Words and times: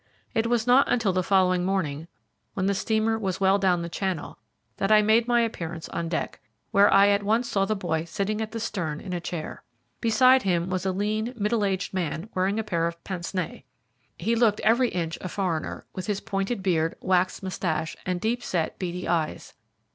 It 0.33 0.47
was 0.47 0.65
not 0.65 0.89
until 0.89 1.13
the 1.13 1.21
following 1.21 1.63
morning, 1.63 2.07
when 2.55 2.65
the 2.65 2.73
steamer 2.73 3.19
was 3.19 3.39
well 3.39 3.59
down 3.59 3.87
Channel, 3.91 4.39
that 4.77 4.91
I 4.91 5.03
made 5.03 5.27
my 5.27 5.41
appearance 5.41 5.87
on 5.89 6.09
deck, 6.09 6.39
where 6.71 6.91
I 6.91 7.09
at 7.09 7.21
once 7.21 7.47
saw 7.47 7.65
the 7.65 7.75
boy 7.75 8.05
sitting 8.05 8.41
at 8.41 8.51
the 8.51 8.59
stern 8.59 8.99
in 8.99 9.13
a 9.13 9.21
chair. 9.21 9.61
Beside 9.99 10.41
him 10.41 10.71
was 10.71 10.87
a 10.87 10.91
lean, 10.91 11.35
middle 11.37 11.63
aged 11.63 11.93
man 11.93 12.29
wearing 12.33 12.57
a 12.57 12.63
pair 12.63 12.87
of 12.87 13.03
pince 13.03 13.35
nez. 13.35 13.61
He 14.17 14.35
looked 14.35 14.59
every 14.61 14.89
inch 14.89 15.19
a 15.21 15.29
foreigner, 15.29 15.85
with 15.93 16.07
his 16.07 16.19
pointed 16.19 16.63
beard, 16.63 16.95
waxed 16.99 17.43
moustache, 17.43 17.95
and 18.03 18.19
deep 18.19 18.41
set, 18.43 18.79
beady 18.79 19.07
eyes. 19.07 19.53